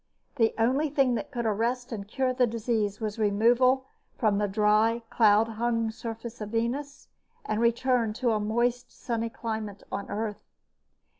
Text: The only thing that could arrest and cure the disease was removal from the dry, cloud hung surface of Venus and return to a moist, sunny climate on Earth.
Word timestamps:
The 0.37 0.55
only 0.57 0.89
thing 0.89 1.13
that 1.13 1.29
could 1.29 1.45
arrest 1.45 1.91
and 1.91 2.07
cure 2.07 2.33
the 2.33 2.47
disease 2.47 2.99
was 2.99 3.19
removal 3.19 3.85
from 4.17 4.39
the 4.39 4.47
dry, 4.47 5.03
cloud 5.11 5.47
hung 5.47 5.91
surface 5.91 6.41
of 6.41 6.49
Venus 6.49 7.07
and 7.45 7.61
return 7.61 8.11
to 8.13 8.31
a 8.31 8.39
moist, 8.39 8.91
sunny 8.91 9.29
climate 9.29 9.83
on 9.91 10.09
Earth. 10.09 10.41